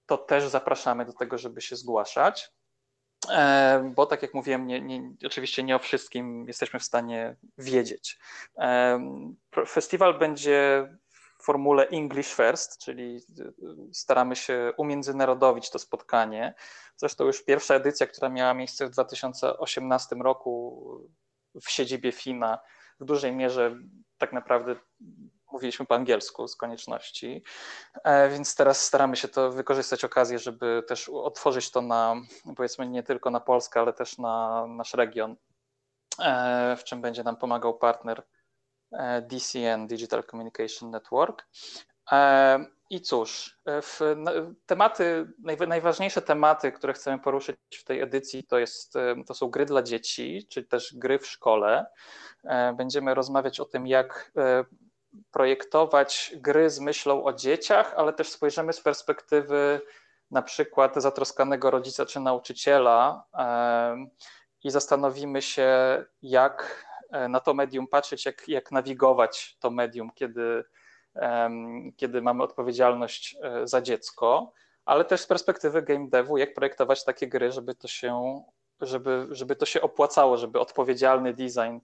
[0.07, 2.53] to też zapraszamy do tego, żeby się zgłaszać.
[3.85, 8.19] Bo tak jak mówiłem, nie, nie, oczywiście nie o wszystkim jesteśmy w stanie wiedzieć.
[9.69, 10.89] Festiwal będzie
[11.47, 13.21] formule English First, czyli
[13.93, 16.55] staramy się umiędzynarodowić to spotkanie.
[16.97, 20.83] Zresztą już pierwsza edycja, która miała miejsce w 2018 roku
[21.63, 22.59] w siedzibie FINA,
[23.01, 23.77] w dużej mierze
[24.19, 24.77] tak naprawdę
[25.53, 27.43] mówiliśmy po angielsku z konieczności,
[28.05, 32.17] e, więc teraz staramy się to wykorzystać okazję, żeby też otworzyć to na,
[32.57, 35.37] powiedzmy, nie tylko na Polskę, ale też na nasz region,
[36.23, 38.23] e, w czym będzie nam pomagał partner
[39.23, 41.47] DCN, Digital Communication Network.
[42.91, 44.01] I cóż, w
[44.67, 45.33] tematy,
[45.69, 48.95] najważniejsze tematy, które chcemy poruszyć w tej edycji, to, jest,
[49.27, 51.87] to są gry dla dzieci, czyli też gry w szkole.
[52.77, 54.33] Będziemy rozmawiać o tym, jak
[55.31, 59.81] projektować gry z myślą o dzieciach, ale też spojrzymy z perspektywy
[60.31, 63.25] na przykład zatroskanego rodzica czy nauczyciela
[64.65, 65.69] i zastanowimy się,
[66.23, 66.96] jak e,
[67.29, 70.65] na to medium patrzeć, jak, jak nawigować to medium, kiedy,
[71.97, 74.53] kiedy mamy odpowiedzialność e, za dziecko,
[74.85, 78.43] ale też z perspektywy game devu, jak projektować takie gry, żeby to się
[78.81, 81.79] żeby, żeby to się opłacało, żeby odpowiedzialny design,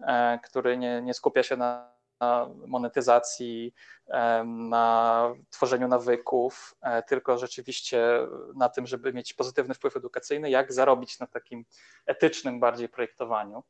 [0.00, 3.74] e, który nie, nie skupia się na na monetyzacji,
[4.44, 8.18] na tworzeniu nawyków, e, tylko rzeczywiście
[8.56, 11.64] na tym, żeby mieć pozytywny wpływ edukacyjny, jak zarobić na takim
[12.06, 13.62] etycznym bardziej projektowaniu.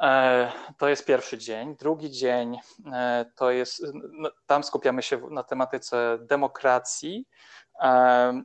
[0.00, 1.76] E, to jest pierwszy dzień.
[1.76, 2.58] Drugi dzień
[2.92, 7.28] e, to jest, no, tam skupiamy się na tematyce demokracji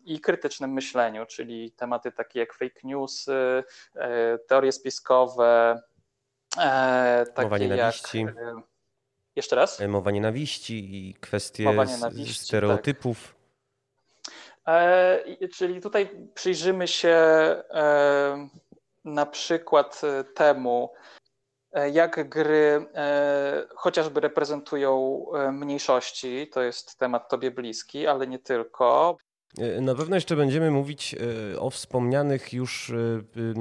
[0.05, 3.63] i krytycznym myśleniu, czyli tematy takie jak fake newsy,
[4.47, 5.81] teorie spiskowe,
[7.35, 7.95] takie jak
[9.35, 9.81] jeszcze raz?
[9.81, 13.35] E, mowa nienawiści i kwestie nienawiści, stereotypów.
[14.65, 14.83] Tak.
[15.41, 18.49] E, czyli tutaj przyjrzymy się e,
[19.05, 21.18] na przykład e, temu, e,
[21.93, 26.49] jak gry e, chociażby reprezentują mniejszości.
[26.53, 29.17] To jest temat Tobie bliski, ale nie tylko.
[29.57, 31.15] E, na pewno jeszcze będziemy mówić
[31.53, 32.93] e, o wspomnianych już,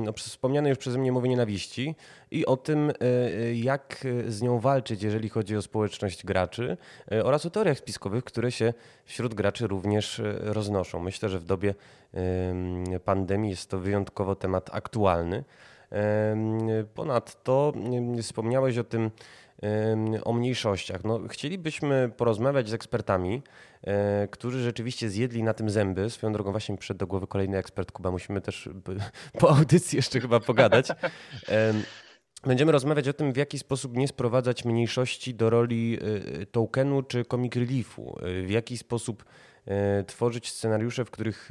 [0.06, 1.94] e, o wspomnianej już przeze mnie mowie nienawiści
[2.30, 2.92] i o tym,
[3.54, 6.76] jak z nią walczyć, jeżeli chodzi o społeczność graczy
[7.24, 11.00] oraz o teoriach spiskowych, które się wśród graczy również roznoszą.
[11.00, 11.74] Myślę, że w dobie
[13.04, 15.44] pandemii jest to wyjątkowo temat aktualny.
[16.94, 17.72] Ponadto
[18.22, 19.10] wspomniałeś o tym,
[20.24, 21.04] o mniejszościach.
[21.04, 23.42] No, chcielibyśmy porozmawiać z ekspertami,
[23.82, 26.10] e, którzy rzeczywiście zjedli na tym zęby.
[26.10, 28.10] Swoją drogą właśnie mi przyszedł do głowy kolejny ekspert Kuba.
[28.10, 28.68] Musimy też
[29.40, 30.88] po audycji jeszcze chyba pogadać.
[32.46, 35.98] Będziemy rozmawiać o tym, w jaki sposób nie sprowadzać mniejszości do roli
[36.42, 38.18] e, tokenu czy comic reliefu.
[38.22, 39.24] E, w jaki sposób
[40.06, 41.48] tworzyć scenariusze, w których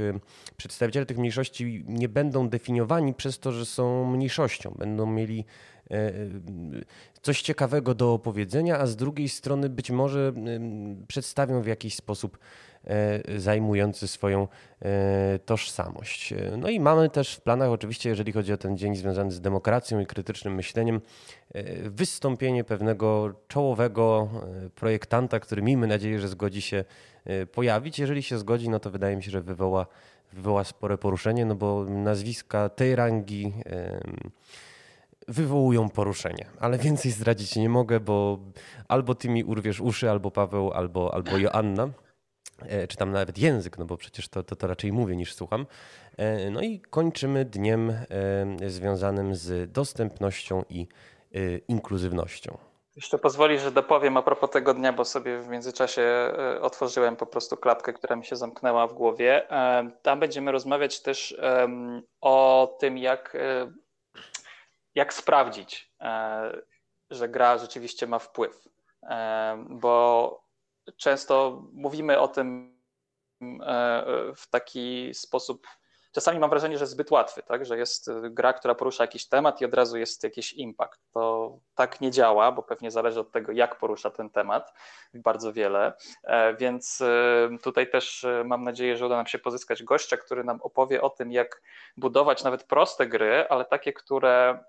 [0.57, 4.75] przedstawiciele tych mniejszości nie będą definiowani przez to, że są mniejszością.
[4.77, 5.45] Będą mieli
[5.91, 6.11] E,
[7.21, 10.33] coś ciekawego do opowiedzenia, a z drugiej strony być może
[11.07, 12.37] przedstawią w jakiś sposób
[12.85, 14.47] e, zajmujący swoją
[14.81, 16.33] e, tożsamość.
[16.57, 19.99] No i mamy też w planach, oczywiście, jeżeli chodzi o ten dzień związany z demokracją
[19.99, 21.01] i krytycznym myśleniem,
[21.83, 24.29] wystąpienie pewnego czołowego
[24.75, 26.85] projektanta, który miejmy nadzieję, że zgodzi się
[27.51, 27.99] pojawić.
[27.99, 29.85] Jeżeli się zgodzi, no to wydaje mi się, że wywoła,
[30.33, 33.53] wywoła spore poruszenie, no bo nazwiska tej rangi
[35.27, 38.39] wywołują poruszenie, ale więcej zdradzić nie mogę, bo
[38.87, 41.89] albo ty mi urwiesz uszy, albo Paweł, albo, albo Joanna,
[42.59, 45.65] e, czy tam nawet język, no bo przecież to, to, to raczej mówię niż słucham.
[46.17, 47.93] E, no i kończymy dniem
[48.67, 50.87] związanym z dostępnością i
[51.67, 52.57] inkluzywnością.
[52.97, 57.57] Jeszcze pozwoli, że dopowiem a propos tego dnia, bo sobie w międzyczasie otworzyłem po prostu
[57.57, 59.47] klapkę, która mi się zamknęła w głowie.
[60.01, 61.37] Tam będziemy rozmawiać też
[62.21, 63.37] o tym, jak
[64.97, 66.61] jak sprawdzić, e,
[67.09, 68.67] że gra rzeczywiście ma wpływ.
[69.03, 70.43] E, bo
[70.97, 72.77] często mówimy o tym
[73.41, 74.05] e,
[74.35, 75.67] w taki sposób,
[76.17, 77.65] czasami mam wrażenie, że zbyt łatwy, tak?
[77.65, 81.01] że jest gra, która porusza jakiś temat i od razu jest jakiś impact.
[81.13, 84.73] To tak nie działa, bo pewnie zależy od tego, jak porusza ten temat,
[85.13, 85.93] bardzo wiele.
[86.23, 90.43] E, więc e, tutaj też e, mam nadzieję, że uda nam się pozyskać gościa, który
[90.43, 91.61] nam opowie o tym, jak
[91.97, 94.63] budować nawet proste gry, ale takie, które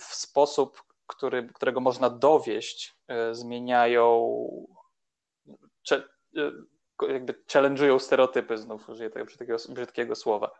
[0.00, 2.96] w sposób, który, którego można dowieść,
[3.32, 4.36] zmieniają
[7.08, 10.50] jakby challenge'ują stereotypy, znów użyję tego brzydkiego, brzydkiego słowa.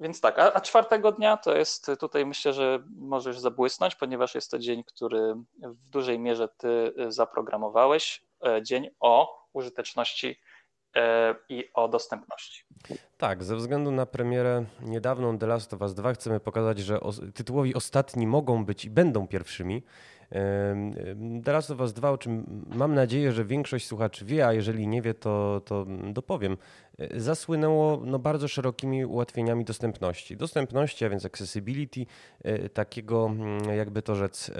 [0.00, 4.50] Więc tak, a, a, czwartego dnia to jest tutaj myślę, że możesz zabłysnąć, ponieważ jest
[4.50, 8.24] to dzień, który w dużej mierze ty zaprogramowałeś.
[8.46, 10.40] E, dzień o użyteczności
[10.96, 12.64] e, i o dostępności.
[13.16, 17.00] Tak, ze względu na premierę niedawną The Last of Us 2 chcemy pokazać, że
[17.34, 19.82] tytułowi ostatni mogą być i będą pierwszymi.
[21.44, 25.02] The Last Us 2, o czym mam nadzieję, że większość słuchaczy wie, a jeżeli nie
[25.02, 26.56] wie, to, to dopowiem,
[26.98, 30.36] e, zasłynęło no, bardzo szerokimi ułatwieniami dostępności.
[30.36, 32.06] Dostępności, a więc accessibility,
[32.44, 34.50] e, takiego mm, jakby to rzec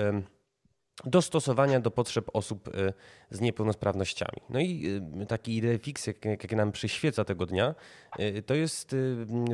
[1.07, 2.93] dostosowania do potrzeb osób y,
[3.31, 4.41] z niepełnosprawnościami.
[4.51, 4.87] No i
[5.23, 7.75] y, taki idea fix, jaki nam przyświeca tego dnia,
[8.21, 8.97] y, to jest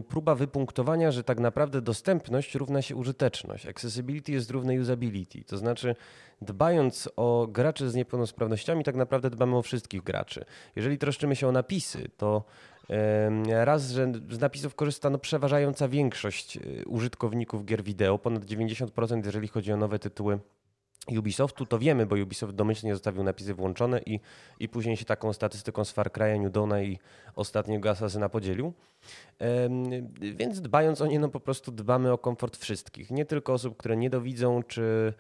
[0.09, 3.67] próba wypunktowania, że tak naprawdę dostępność równa się użyteczność.
[3.67, 5.45] Accessibility jest równe usability.
[5.45, 5.97] To znaczy,
[6.43, 10.45] dbając o graczy z niepełnosprawnościami, tak naprawdę dbamy o wszystkich graczy.
[10.77, 12.45] Jeżeli troszczymy się o napisy, to
[13.47, 19.73] Raz, że z napisów korzysta no, przeważająca większość użytkowników gier wideo, ponad 90%, jeżeli chodzi
[19.73, 20.39] o nowe tytuły
[21.19, 24.21] Ubisoftu, to wiemy, bo Ubisoft domyślnie zostawił napisy włączone i,
[24.61, 26.99] i później się taką statystyką z Far Cry'a, New Dawna i
[27.37, 28.73] ostatniego Asasyna podzielił.
[30.21, 33.11] Więc dbając o nie, no po prostu dbamy o komfort wszystkich.
[33.11, 35.13] Nie tylko osób, które nie dowidzą, czy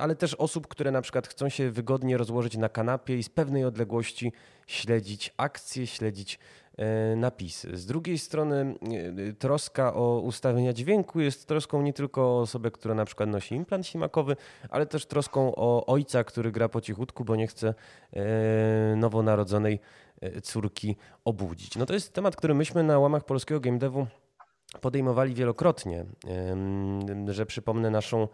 [0.00, 3.64] ale też osób, które na przykład chcą się wygodnie rozłożyć na kanapie i z pewnej
[3.64, 4.32] odległości
[4.66, 6.38] śledzić akcje, śledzić
[7.16, 7.76] napisy.
[7.76, 8.74] Z drugiej strony
[9.28, 13.54] e, troska o ustawienia dźwięku jest troską nie tylko o osobę, która na przykład nosi
[13.54, 14.36] implant ślimakowy,
[14.70, 17.74] ale też troską o ojca, który gra po cichutku, bo nie chce
[18.12, 19.80] e, nowonarodzonej
[20.42, 21.76] córki obudzić.
[21.76, 24.06] No to jest temat, który myśmy na łamach polskiego game devu
[24.80, 26.04] podejmowali wielokrotnie,
[27.28, 28.28] że przypomnę naszą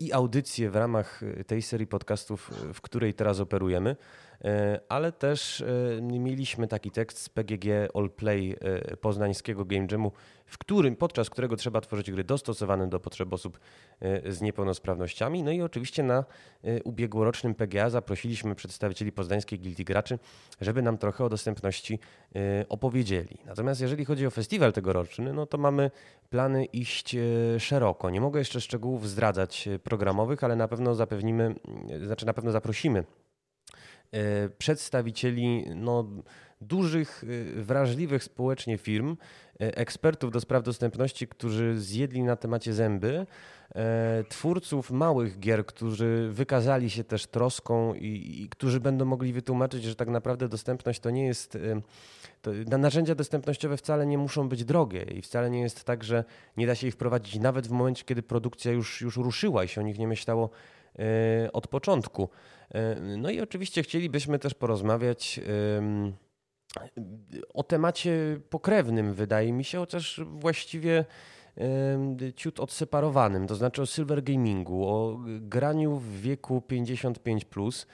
[0.00, 3.96] i audycję w ramach tej serii podcastów, w której teraz operujemy,
[4.44, 10.12] E, ale też e, mieliśmy taki tekst z PGG All Play e, poznańskiego Game Jamu,
[10.46, 13.60] w którym, podczas którego trzeba tworzyć gry dostosowane do potrzeb osób
[14.28, 15.42] z niepełnosprawnościami.
[15.42, 16.24] No i oczywiście na
[16.84, 20.18] ubiegłorocznym PGA zaprosiliśmy przedstawicieli poznańskiej Gildii Graczy,
[20.60, 21.98] żeby nam trochę o dostępności
[22.68, 23.38] opowiedzieli.
[23.46, 25.90] Natomiast jeżeli chodzi o festiwal tegoroczny, no to mamy
[26.30, 27.16] plany iść
[27.58, 28.10] szeroko.
[28.10, 29.43] Nie mogę jeszcze szczegółów zdradzać
[29.82, 31.54] programowych, ale na pewno zapewnimy,
[32.02, 33.04] znaczy na pewno zaprosimy
[34.14, 36.06] E, przedstawicieli no,
[36.60, 37.24] dużych,
[37.58, 39.16] e, wrażliwych społecznie firm,
[39.60, 43.26] e, ekspertów do spraw dostępności, którzy zjedli na temacie zęby,
[44.28, 49.94] twórców małych gier, którzy wykazali się też troską i, i którzy będą mogli wytłumaczyć, że
[49.94, 51.58] tak naprawdę dostępność to nie jest.
[52.42, 56.24] To, narzędzia dostępnościowe wcale nie muszą być drogie i wcale nie jest tak, że
[56.56, 59.80] nie da się ich wprowadzić nawet w momencie, kiedy produkcja już, już ruszyła i się
[59.80, 60.50] o nich nie myślało
[61.52, 62.28] od początku.
[63.16, 65.40] No i oczywiście chcielibyśmy też porozmawiać
[67.54, 71.04] o temacie pokrewnym, wydaje mi się, chociaż właściwie
[72.36, 77.86] ciut odseparowanym, to znaczy o silver gamingu, o graniu w wieku 55+, plus,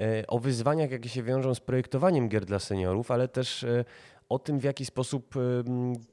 [0.00, 3.84] e, o wyzwaniach, jakie się wiążą z projektowaniem gier dla seniorów, ale też e,
[4.28, 5.34] o tym, w jaki sposób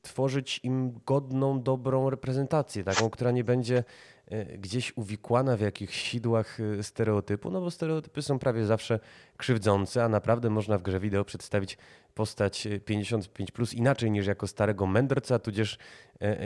[0.01, 3.83] tworzyć im godną, dobrą reprezentację, taką, która nie będzie
[4.27, 8.99] E, gdzieś uwikłana w jakichś sidłach e, stereotypu, no bo stereotypy są prawie zawsze
[9.37, 11.77] krzywdzące, a naprawdę można w grze wideo przedstawić
[12.15, 15.77] postać 55 e, plus inaczej niż jako starego mędrca, tudzież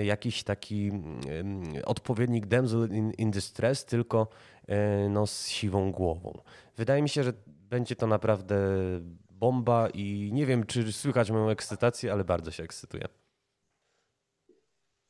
[0.03, 0.91] jakiś taki
[1.85, 4.27] odpowiednik damsel in distress, tylko
[5.09, 6.41] no, z siwą głową.
[6.77, 7.33] Wydaje mi się, że
[7.69, 8.57] będzie to naprawdę
[9.39, 13.07] bomba i nie wiem, czy słychać moją ekscytację, ale bardzo się ekscytuję.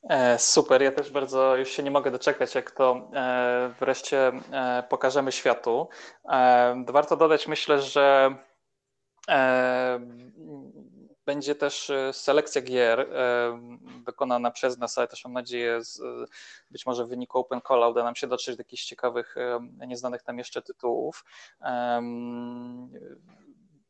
[0.04, 4.84] E, super, ja też bardzo już się nie mogę doczekać, jak to e, wreszcie e,
[4.90, 5.88] pokażemy światu.
[6.88, 8.36] Warto dodać, myślę, że
[11.26, 13.08] będzie też selekcja gier
[14.06, 15.80] dokonana przez nas, ale też mam nadzieję,
[16.72, 19.36] być może w wyniku Open Call uda nam się dotrzeć do jakichś ciekawych,
[19.88, 21.26] nieznanych tam jeszcze tytułów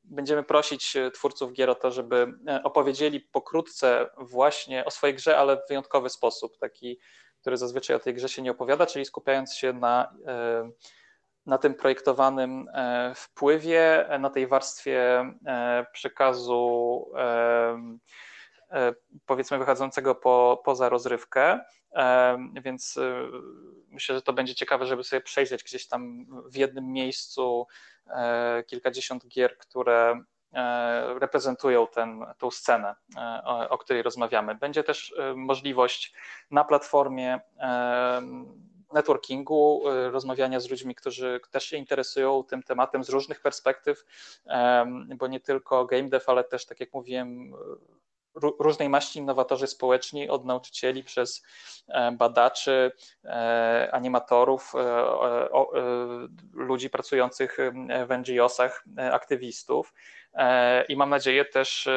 [0.09, 5.37] będziemy prosić e, twórców gier o to, żeby e, opowiedzieli pokrótce właśnie o swojej grze,
[5.37, 6.99] ale w wyjątkowy sposób, taki,
[7.41, 10.69] który zazwyczaj o tej grze się nie opowiada, czyli skupiając się na, e,
[11.45, 12.65] na tym projektowanym
[13.15, 15.25] wpływie, na tej warstwie
[15.93, 17.05] przekazu
[19.25, 21.59] powiedzmy wychodzącego po, poza rozrywkę,
[22.63, 22.99] więc
[23.87, 27.67] myślę, że to będzie ciekawe, żeby sobie przejrzeć gdzieś tam w jednym miejscu
[28.67, 34.55] kilkadziesiąt gier, które e, reprezentują ten, tą scenę, e, o, o, której rozmawiamy.
[34.55, 36.13] Będzie też możliwość
[36.51, 37.39] na platformie
[38.93, 44.05] networkingu, rozmawiania z ludźmi, którzy też się interesują tym tematem z różnych perspektyw,
[45.17, 47.53] bo nie tylko game dev, ale też, tak jak mówiłem,
[48.59, 51.43] różnej maści innowatorzy społeczni, od nauczycieli przez
[51.87, 52.91] e, badaczy,
[53.25, 55.09] e, animatorów, e,
[56.53, 57.57] ludzi pracujących
[58.07, 59.93] w NGO-sach, aktywistów
[60.89, 61.89] i mam nadzieję też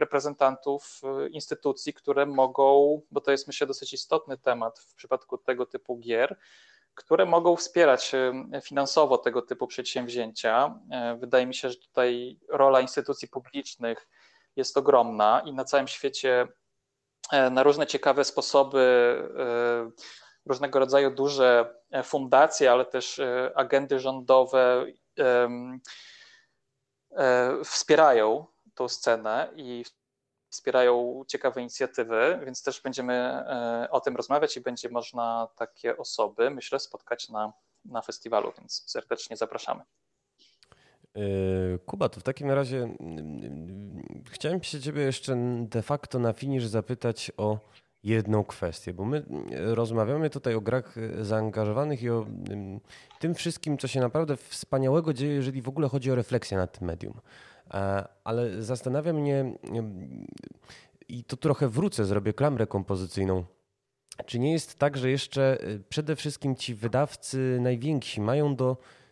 [0.00, 1.00] reprezentantów
[1.30, 6.36] instytucji, które mogą, bo to jest myślę dosyć istotny temat w przypadku tego typu gier,
[6.94, 8.12] które mogą wspierać
[8.62, 10.78] finansowo tego typu przedsięwzięcia.
[11.18, 14.08] Wydaje mi się, że tutaj rola instytucji publicznych,
[14.56, 16.48] jest ogromna i na całym świecie
[17.32, 18.78] e, na różne ciekawe sposoby
[19.38, 19.90] e,
[20.46, 23.20] różnego rodzaju duże e, fundacje, ale też
[23.54, 24.86] agendy rządowe
[27.64, 29.84] wspierają tą scenę i
[30.50, 33.44] wspierają ciekawe inicjatywy, więc też będziemy
[33.90, 37.52] o tym rozmawiać i będzie można takie osoby, myślę, spotkać na,
[37.84, 39.82] na festiwalu, więc serdecznie zapraszamy.
[41.14, 45.36] Yy, Kuba, to w takim razie mm, mm, chciałem się ciebie jeszcze
[45.70, 47.58] de facto na finisz zapytać o
[48.04, 52.26] jedną kwestię, bo my mm, rozmawiamy tutaj o grach zaangażowanych i o
[53.20, 56.88] tym wszystkim, co się naprawdę wspaniałego dzieje, jeżeli w ogóle chodzi o refleksję nad tym
[56.88, 57.20] medium.
[58.24, 59.54] Ale zastanawia mnie,
[61.08, 63.44] i tu trochę wrócę, zrobię klamrę kompozycyjną.
[64.26, 69.03] Czy nie jest tak, że jeszcze y, przede wszystkim ci wydawcy najwięksi mają do Y,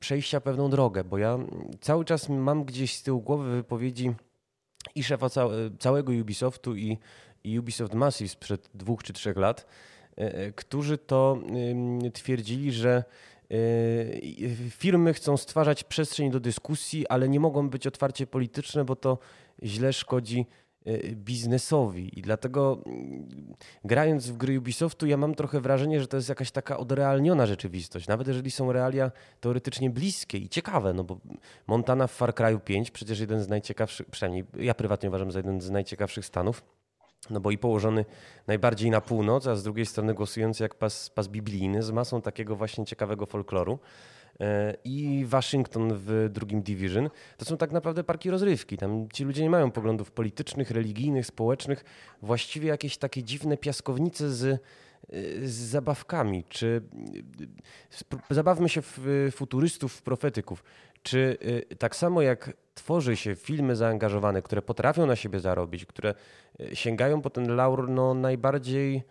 [0.00, 1.38] przejścia pewną drogę, bo ja
[1.80, 4.14] cały czas mam gdzieś z tyłu głowy wypowiedzi
[4.94, 5.26] i szefa
[5.78, 6.98] całego Ubisoftu i,
[7.58, 9.66] Ubisoft Massive sprzed dwóch czy trzech lat,
[10.18, 11.38] y, y, którzy to
[12.12, 13.04] twierdzili, że
[14.70, 19.18] firmy chcą stwarzać przestrzeń do dyskusji, ale nie mogą być otwarcie polityczne, bo to
[19.62, 20.61] źle szkodzi Y,
[21.12, 22.18] biznesowi.
[22.18, 26.50] I dlatego mm, grając w gry Ubisoftu, ja mam trochę wrażenie, że to jest jakaś
[26.50, 28.08] taka odrealniona rzeczywistość.
[28.08, 31.18] Nawet jeżeli są realia teoretycznie bliskie i ciekawe, no bo
[31.66, 35.60] Montana w Far Cry 5, przecież jeden z najciekawszych, przynajmniej ja prywatnie uważam za jeden
[35.60, 36.62] z najciekawszych stanów,
[37.30, 38.04] no bo i położony
[38.46, 42.56] najbardziej na północ, a z drugiej strony głosujący jak pas, pas biblijny, z masą takiego
[42.56, 43.78] właśnie ciekawego folkloru.
[44.40, 48.76] E, i Waszyngton w drugim Division, to są tak naprawdę parki rozrywki.
[48.76, 51.84] Tam ci ludzie nie mają poglądów politycznych, religijnych, społecznych,
[52.22, 54.58] właściwie jakieś takie dziwne piaskownice z, e,
[55.42, 56.44] z zabawkami.
[56.48, 56.82] Czy
[58.30, 60.64] zabawmy się w futurystów, w profetyków.
[61.02, 61.38] Czy
[61.70, 66.14] e, tak samo jak tworzy się filmy zaangażowane, które potrafią na siebie zarobić, które
[66.74, 69.02] sięgają po ten laur no, najbardziej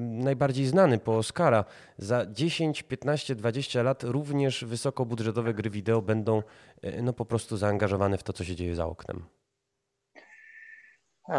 [0.00, 1.64] najbardziej znany po Oscara.
[1.98, 6.42] Za 10, 15, 20 lat również wysokobudżetowe gry wideo będą
[6.82, 9.24] e, no, po prostu zaangażowane w to, co się dzieje za oknem.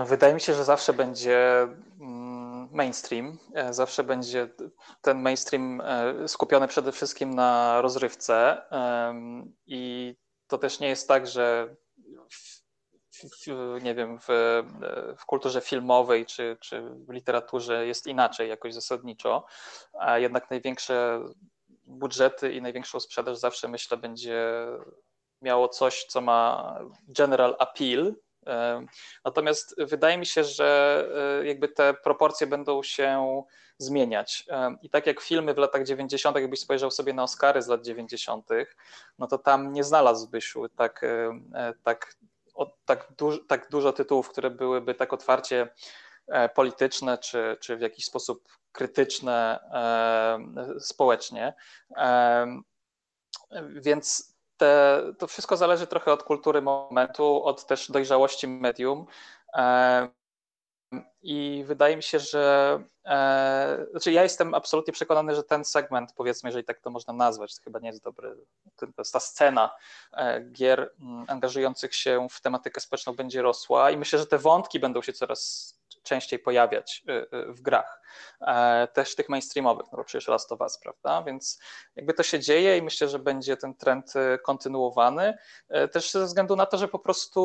[0.06, 1.68] Wydaje mi się, że zawsze będzie
[2.00, 3.38] mm, mainstream.
[3.54, 4.50] E, zawsze będzie
[5.02, 8.62] ten mainstream e, skupiony przede wszystkim na rozrywce.
[9.66, 10.16] I
[10.48, 11.76] to też nie jest tak, że
[13.81, 14.27] nie wiem, w,
[15.17, 19.45] w kulturze filmowej czy, czy w literaturze jest inaczej jakoś zasadniczo,
[19.99, 21.21] a jednak największe
[21.86, 24.67] budżety i największą sprzedaż zawsze myślę będzie
[25.41, 26.75] miało coś, co ma
[27.07, 28.15] general appeal.
[28.47, 28.86] E,
[29.25, 31.07] natomiast wydaje mi się, że
[31.41, 33.43] e, jakby te proporcje będą się
[33.77, 34.45] zmieniać.
[34.49, 37.86] E, I tak jak filmy w latach 90., jakbyś spojrzał sobie na Oscary z lat
[37.86, 38.49] 90.,
[39.19, 41.05] no to tam nie znalazłbyś tak,
[41.84, 42.15] tak
[42.86, 45.69] tak, duż, tak dużo tytułów, które byłyby tak otwarcie
[46.28, 51.54] e, polityczne, czy, czy w jakiś sposób krytyczne e, społecznie.
[51.97, 52.62] E,
[53.69, 59.06] więc te, to wszystko zależy trochę od kultury momentu, od też dojrzałości medium.
[61.23, 66.49] I wydaje mi się, że e, znaczy ja jestem absolutnie przekonany, że ten segment, powiedzmy,
[66.49, 68.36] jeżeli tak to można nazwać, to chyba nie jest dobry,
[68.76, 69.76] to jest ta scena
[70.13, 74.38] e, gier m, mm, angażujących się w tematykę społeczną będzie rosła i myślę, że te
[74.38, 75.74] wątki będą się coraz
[76.04, 78.02] częściej pojawiać y, y, w grach,
[78.41, 81.60] e, też tych mainstreamowych, no bo przecież Last of Us, prawda, więc
[81.95, 85.38] jakby to się dzieje i myślę, że będzie ten trend y, kontynuowany,
[85.70, 87.41] e, też ze względu na to, że po prostu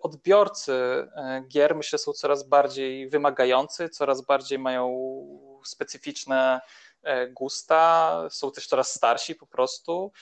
[0.00, 1.08] odbiorcy
[1.48, 4.88] gier myślę są coraz bardziej wymagający, coraz bardziej mają
[5.64, 6.60] specyficzne
[7.02, 10.12] e, gusta, są też coraz starsi po prostu,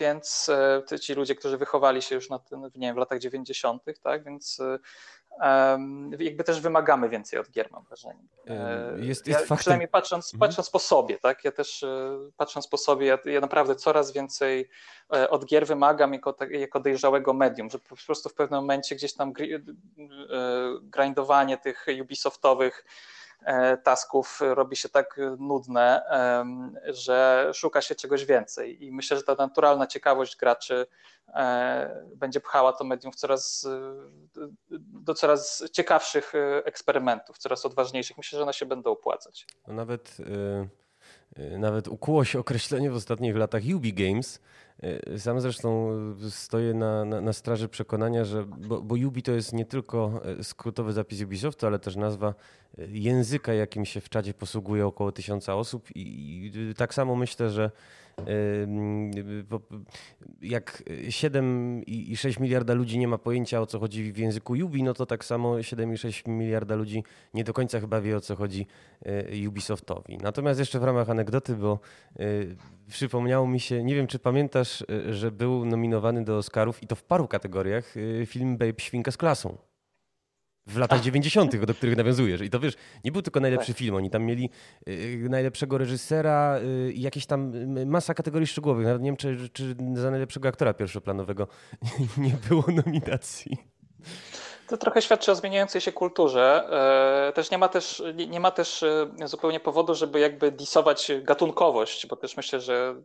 [0.00, 0.50] więc
[1.00, 4.60] ci ludzie, którzy wychowali się już na tym, nie wiem, w latach 90., tak, więc
[6.18, 8.24] jakby też wymagamy więcej od gier, mam wrażenie.
[8.96, 9.56] Jest, jest ja, faktem...
[9.56, 10.48] Przynajmniej patrząc, mhm.
[10.48, 11.44] patrząc po sobie, tak?
[11.44, 14.68] Ja też e, patrząc po sobie, ja, ja naprawdę coraz więcej
[15.14, 18.96] e, od gier wymagam jako, tak, jako dojrzałego medium, że po prostu w pewnym momencie
[18.96, 19.32] gdzieś tam e,
[20.82, 22.84] grindowanie tych Ubisoftowych
[23.84, 26.02] tasków robi się tak nudne,
[26.84, 28.84] że szuka się czegoś więcej.
[28.84, 30.86] I myślę, że ta naturalna ciekawość graczy
[32.16, 33.68] będzie pchała to medium w coraz,
[34.78, 36.32] do coraz ciekawszych
[36.64, 38.16] eksperymentów, coraz odważniejszych.
[38.16, 39.46] Myślę, że one się będą opłacać.
[39.66, 40.16] No nawet,
[41.58, 44.40] nawet ukuło się określenie w ostatnich latach Ubi Games,
[44.82, 45.90] E, sam zresztą
[46.30, 50.44] stoję na, na, na straży przekonania, że bo, bo Ubi to jest nie tylko e,
[50.44, 55.54] skrótowy zapis Ubisoftu, ale też nazwa e, języka, jakim się w czadzie posługuje około tysiąca
[55.54, 56.02] osób i,
[56.54, 57.70] i tak samo myślę, że
[60.42, 64.82] jak 7 i 6 miliarda ludzi nie ma pojęcia o co chodzi w języku Ubi,
[64.82, 67.04] no to tak samo 7 i 6 miliarda ludzi
[67.34, 68.66] nie do końca chyba wie o co chodzi
[69.02, 70.18] e, Ubisoftowi.
[70.18, 71.78] Natomiast jeszcze w ramach anegdoty, bo
[72.16, 72.24] e,
[72.88, 76.96] przypomniało mi się, nie wiem czy pamiętasz, e, że był nominowany do Oscarów i to
[76.96, 77.94] w paru kategoriach
[78.26, 79.67] film Babe Świnka z klasą
[80.68, 82.40] w latach 90., do których nawiązujesz.
[82.40, 83.78] I to wiesz, nie był tylko najlepszy tak.
[83.78, 84.50] film, oni tam mieli
[84.88, 86.58] y, najlepszego reżysera
[86.88, 88.86] y, i jakieś tam y, masa kategorii szczegółowych.
[88.86, 91.48] Nawet nie wiem, czy, czy za najlepszego aktora pierwszoplanowego
[92.18, 93.77] nie było nominacji.
[94.68, 96.68] To trochę świadczy o zmieniającej się kulturze.
[97.28, 102.06] E, też nie ma też, nie ma też e, zupełnie powodu, żeby jakby disować gatunkowość,
[102.06, 103.02] bo też myślę, że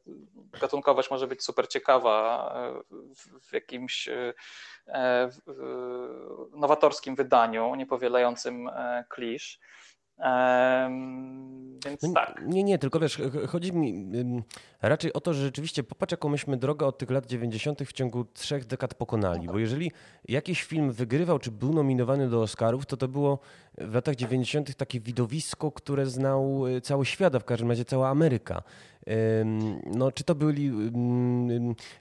[0.61, 2.83] gatunkowość może być super ciekawa e,
[3.41, 4.09] w jakimś
[6.51, 8.69] nowatorskim wydaniu, niepowielającym
[9.09, 9.59] klisz.
[11.85, 12.41] Więc no tak.
[12.47, 14.05] Nie, nie, tylko wiesz, chodzi mi
[14.81, 17.83] raczej o to, że rzeczywiście popatrz, jaką myśmy drogę od tych lat 90.
[17.83, 19.47] w ciągu trzech dekad pokonali.
[19.47, 19.91] Bo jeżeli
[20.27, 23.39] jakiś film wygrywał, czy był nominowany do Oscarów, to to było
[23.77, 24.75] w latach 90.
[24.75, 28.63] takie widowisko, które znał e, cały świat, a w każdym razie cała Ameryka.
[29.85, 30.71] No, czy to byli,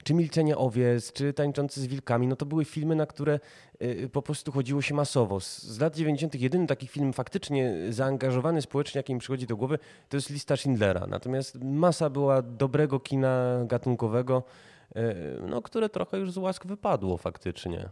[0.05, 3.41] czy Milczenie Owiec, czy Tańczący z Wilkami, no to były filmy, na które
[3.79, 5.41] e, po prostu chodziło się masowo.
[5.41, 6.35] Z lat 90.
[6.35, 11.07] jedyny taki film faktycznie zaangażowany społecznie, jaki mi przychodzi do głowy, to jest Lista Schindlera.
[11.07, 14.43] Natomiast masa była dobrego kina gatunkowego,
[15.49, 17.89] no, które trochę już z łask wypadło faktycznie.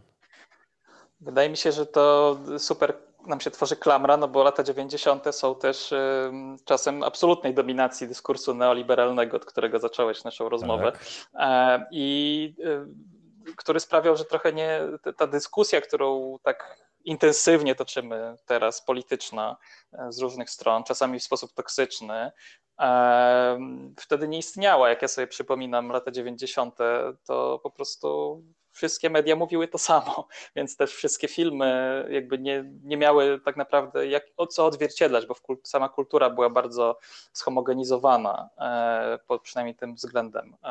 [1.21, 2.93] Wydaje mi się, że to super
[3.27, 5.35] nam się tworzy klamra, no bo lata 90.
[5.35, 6.31] są też y,
[6.65, 10.91] czasem absolutnej dominacji dyskursu neoliberalnego, od którego zacząłeś naszą rozmowę.
[10.91, 11.01] Tak.
[11.33, 14.81] E, I y, który sprawiał, że trochę nie
[15.17, 19.57] ta dyskusja, którą tak intensywnie toczymy teraz, polityczna
[19.93, 22.31] e, z różnych stron, czasami w sposób toksyczny,
[22.79, 23.59] e,
[23.99, 24.89] wtedy nie istniała.
[24.89, 26.77] Jak ja sobie przypominam lata 90.,
[27.25, 28.41] to po prostu
[28.71, 34.07] wszystkie media mówiły to samo, więc też wszystkie filmy jakby nie, nie miały tak naprawdę
[34.07, 36.99] jak, o co odzwierciedlać, bo kult, sama kultura była bardzo
[37.33, 40.67] schomogenizowana, e, pod przynajmniej tym względem e,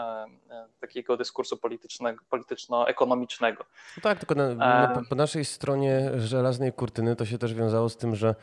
[0.50, 3.64] e, takiego dyskursu politycznego, polityczno-ekonomicznego.
[3.96, 7.96] No tak, tylko na, na, po naszej stronie żelaznej kurtyny to się też wiązało z
[7.96, 8.34] tym, że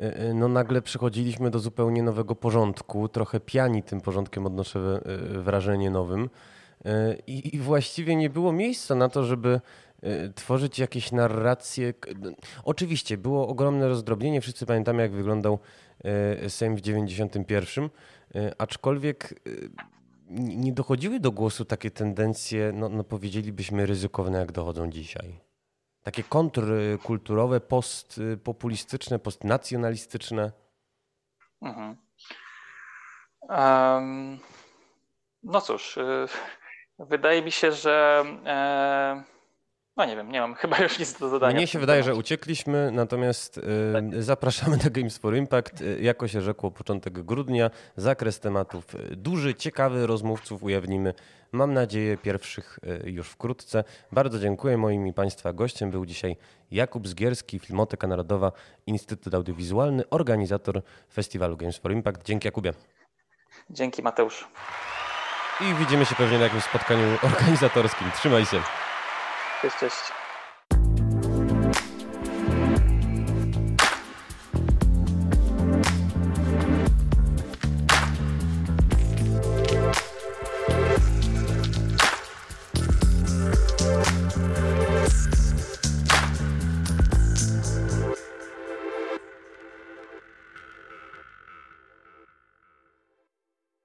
[0.00, 5.38] e, e, no nagle przechodziliśmy do zupełnie nowego porządku, trochę piani tym porządkiem odnoszę e,
[5.38, 6.30] wrażenie nowym.
[7.26, 9.60] I, I, właściwie nie było miejsca na to, żeby
[10.02, 11.94] e, tworzyć jakieś narracje.
[12.64, 15.58] Oczywiście było ogromne rozdrobnienie, wszyscy pamiętamy jak wyglądał
[16.04, 17.84] e, Sejm w 91,
[18.34, 19.40] e, aczkolwiek
[20.30, 25.40] nie dochodziły do głosu takie tendencje, no, no powiedzielibyśmy ryzykowne jak dochodzą dzisiaj.
[26.02, 30.52] Takie kontrkulturowe, postpopulistyczne, postnacjonalistyczne.
[31.62, 31.96] Mhm.
[33.48, 34.38] Um,
[35.42, 35.98] no cóż,
[36.98, 38.24] Wydaje mi się, że.
[38.46, 39.22] E,
[39.96, 41.56] no nie wiem, nie mam chyba już nic do dodania.
[41.56, 43.60] Mnie się wydaje, że uciekliśmy, natomiast
[43.92, 44.22] tak.
[44.22, 45.82] zapraszamy na Games for Impact.
[45.82, 47.70] E, jako się rzekło, początek grudnia.
[47.96, 51.14] Zakres tematów duży, ciekawy, rozmówców ujawnimy.
[51.52, 53.84] Mam nadzieję, pierwszych już wkrótce.
[54.12, 54.76] Bardzo dziękuję.
[54.76, 56.36] Moim i Państwa gościem był dzisiaj
[56.70, 58.52] Jakub Zgierski, Filmoteka Narodowa,
[58.86, 60.82] Instytut Audiowizualny, organizator
[61.12, 62.22] festiwalu Games for Impact.
[62.24, 62.72] Dzięki Jakubie.
[63.70, 64.48] Dzięki Mateusz.
[65.60, 68.10] I widzimy się pewnie na jakimś spotkaniu organizatorskim.
[68.10, 68.62] Trzymaj się.
[69.62, 70.25] Cześć, cześć.